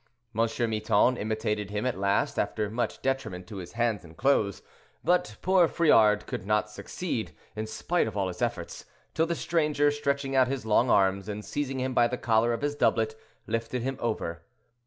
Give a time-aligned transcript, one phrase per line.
[0.33, 0.47] M.
[0.71, 4.63] Miton imitated him at last after much detriment to his hands and clothes;
[5.03, 9.91] but poor Friard could not succeed, in spite of all his efforts, till the stranger,
[9.91, 13.13] stretching out his long arms, and seizing him by the collar of his doublet,
[13.45, 14.41] lifted him over.